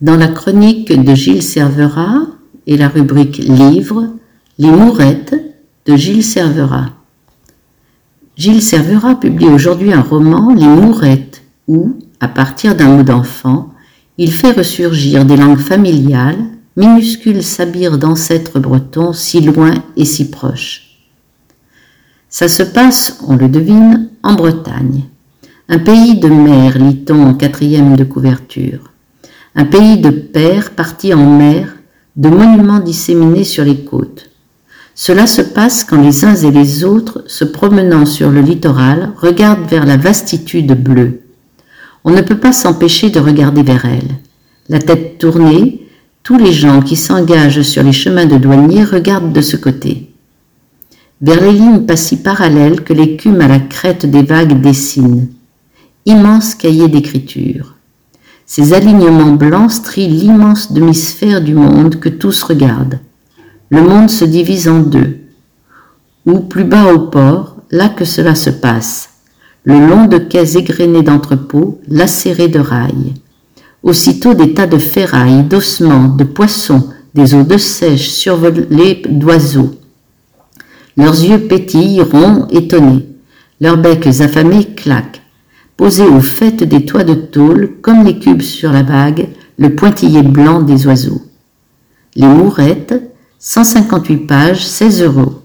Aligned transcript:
Dans 0.00 0.14
la 0.14 0.28
chronique 0.28 0.92
de 0.92 1.12
Gilles 1.12 1.42
Servera 1.42 2.20
et 2.68 2.76
la 2.76 2.86
rubrique 2.86 3.38
Livres, 3.38 4.10
Les 4.56 4.70
Mourettes 4.70 5.34
de 5.86 5.96
Gilles 5.96 6.22
Servera. 6.22 6.90
Gilles 8.36 8.62
Servera 8.62 9.18
publie 9.18 9.48
aujourd'hui 9.48 9.92
un 9.92 10.02
roman, 10.02 10.54
Les 10.54 10.68
Mourettes, 10.68 11.42
où, 11.66 11.96
à 12.20 12.28
partir 12.28 12.76
d'un 12.76 12.96
mot 12.96 13.02
d'enfant, 13.02 13.74
il 14.18 14.32
fait 14.32 14.52
ressurgir 14.52 15.24
des 15.24 15.36
langues 15.36 15.58
familiales, 15.58 16.44
minuscules 16.76 17.42
sabires 17.42 17.98
d'ancêtres 17.98 18.60
bretons 18.60 19.12
si 19.12 19.40
loin 19.40 19.74
et 19.96 20.04
si 20.04 20.30
proches. 20.30 21.00
Ça 22.28 22.46
se 22.46 22.62
passe, 22.62 23.18
on 23.26 23.34
le 23.34 23.48
devine, 23.48 24.10
en 24.22 24.34
Bretagne. 24.34 25.06
Un 25.68 25.80
pays 25.80 26.20
de 26.20 26.28
mer, 26.28 26.78
lit-on 26.78 27.20
en 27.20 27.34
quatrième 27.34 27.96
de 27.96 28.04
couverture. 28.04 28.92
Un 29.60 29.64
pays 29.64 29.98
de 29.98 30.10
pères 30.10 30.70
partis 30.70 31.12
en 31.12 31.36
mer, 31.36 31.74
de 32.14 32.28
monuments 32.28 32.78
disséminés 32.78 33.42
sur 33.42 33.64
les 33.64 33.78
côtes. 33.78 34.30
Cela 34.94 35.26
se 35.26 35.42
passe 35.42 35.82
quand 35.82 36.00
les 36.00 36.24
uns 36.24 36.36
et 36.36 36.52
les 36.52 36.84
autres, 36.84 37.24
se 37.26 37.44
promenant 37.44 38.06
sur 38.06 38.30
le 38.30 38.40
littoral, 38.40 39.14
regardent 39.16 39.68
vers 39.68 39.84
la 39.84 39.96
vastitude 39.96 40.80
bleue. 40.80 41.22
On 42.04 42.12
ne 42.12 42.20
peut 42.20 42.38
pas 42.38 42.52
s'empêcher 42.52 43.10
de 43.10 43.18
regarder 43.18 43.64
vers 43.64 43.84
elle. 43.84 44.18
La 44.68 44.78
tête 44.78 45.18
tournée, 45.18 45.88
tous 46.22 46.38
les 46.38 46.52
gens 46.52 46.80
qui 46.80 46.94
s'engagent 46.94 47.62
sur 47.62 47.82
les 47.82 47.92
chemins 47.92 48.26
de 48.26 48.38
douaniers 48.38 48.84
regardent 48.84 49.32
de 49.32 49.40
ce 49.40 49.56
côté. 49.56 50.14
Vers 51.20 51.42
les 51.42 51.50
lignes 51.52 51.84
pas 51.84 51.96
si 51.96 52.18
parallèles 52.18 52.84
que 52.84 52.92
l'écume 52.92 53.40
à 53.40 53.48
la 53.48 53.58
crête 53.58 54.06
des 54.06 54.22
vagues 54.22 54.60
dessine. 54.60 55.26
Immense 56.06 56.54
cahier 56.54 56.86
d'écriture. 56.86 57.74
Ces 58.50 58.72
alignements 58.72 59.32
blancs 59.32 59.70
strient 59.70 60.08
l'immense 60.08 60.72
demi-sphère 60.72 61.42
du 61.42 61.54
monde 61.54 61.96
que 61.96 62.08
tous 62.08 62.42
regardent. 62.42 62.98
Le 63.68 63.82
monde 63.82 64.08
se 64.08 64.24
divise 64.24 64.68
en 64.68 64.80
deux. 64.80 65.18
Ou 66.24 66.40
plus 66.40 66.64
bas 66.64 66.94
au 66.94 67.10
port, 67.10 67.56
là 67.70 67.90
que 67.90 68.06
cela 68.06 68.34
se 68.34 68.48
passe, 68.48 69.10
le 69.64 69.78
long 69.86 70.06
de 70.06 70.16
quais 70.16 70.56
égrenés 70.56 71.02
d'entrepôts, 71.02 71.78
lacérés 71.88 72.48
de 72.48 72.58
rails. 72.58 73.12
Aussitôt 73.82 74.32
des 74.32 74.54
tas 74.54 74.66
de 74.66 74.78
ferrailles, 74.78 75.42
d'ossements, 75.42 76.08
de 76.08 76.24
poissons, 76.24 76.88
des 77.14 77.34
eaux 77.34 77.44
de 77.44 77.58
sèche 77.58 78.08
survolées 78.08 79.02
d'oiseaux. 79.10 79.72
Leurs 80.96 81.22
yeux 81.22 81.40
pétillent, 81.40 82.00
ronds, 82.00 82.46
étonnés. 82.48 83.06
Leurs 83.60 83.76
becs 83.76 84.22
affamés 84.22 84.64
claquent. 84.74 85.20
Posés 85.78 86.08
au 86.08 86.20
fait 86.20 86.64
des 86.64 86.84
toits 86.84 87.04
de 87.04 87.14
tôle, 87.14 87.76
comme 87.80 88.04
les 88.04 88.18
cubes 88.18 88.42
sur 88.42 88.72
la 88.72 88.82
vague, 88.82 89.28
le 89.58 89.76
pointillé 89.76 90.22
blanc 90.22 90.60
des 90.60 90.88
oiseaux. 90.88 91.22
Les 92.16 92.26
mourettes, 92.26 93.00
158 93.38 94.16
pages, 94.26 94.66
16 94.66 95.02
euros. 95.02 95.42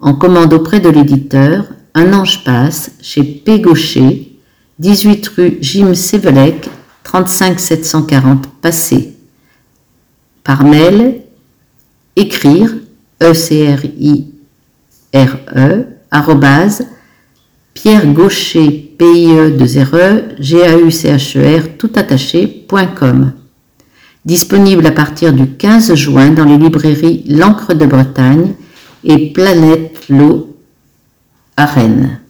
En 0.00 0.14
commande 0.14 0.54
auprès 0.54 0.80
de 0.80 0.88
l'éditeur, 0.88 1.66
Un 1.96 2.14
ange 2.14 2.42
passe, 2.44 2.92
chez 3.02 3.22
P. 3.22 3.60
Gaucher, 3.60 4.36
18 4.78 5.28
rue 5.28 5.58
Jim 5.60 5.94
Sévelec, 5.94 6.68
35 7.02 7.60
740 7.60 8.48
passé. 8.62 9.14
Par 10.42 10.64
mail, 10.64 11.20
écrire, 12.16 12.74
e 13.20 13.32
c 13.34 13.68
r 13.70 13.84
i 13.84 14.26
r 15.12 15.38
e 15.54 15.86
arrobase, 16.10 16.86
Pierre 17.74 18.06
Gaucher, 18.06 18.94
PIE 18.96 19.50
de 19.58 19.66
0 19.66 19.96
G 20.38 20.62
A 20.62 20.78
U 20.78 20.90
C 20.90 21.10
H 21.10 21.36
E 21.36 21.58
R 21.58 21.76
tout 21.76 21.90
attaché.com. 21.96 23.32
Disponible 24.24 24.86
à 24.86 24.92
partir 24.92 25.32
du 25.32 25.48
15 25.48 25.94
juin 25.94 26.30
dans 26.30 26.44
les 26.44 26.56
librairies 26.56 27.24
L'encre 27.28 27.74
de 27.74 27.84
Bretagne 27.84 28.54
et 29.02 29.32
Planète 29.32 30.04
L'eau 30.08 30.56
à 31.56 31.66
Rennes. 31.66 32.20